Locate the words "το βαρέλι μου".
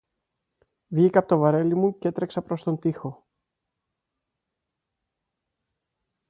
1.27-1.97